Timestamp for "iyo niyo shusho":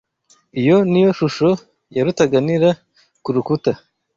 0.61-1.49